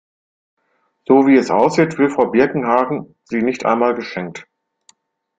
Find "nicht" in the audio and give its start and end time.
3.43-3.65